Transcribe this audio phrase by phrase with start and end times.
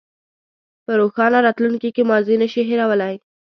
[0.85, 3.13] په روښانه راتلونکي کې ماضي نه شئ هېرولی.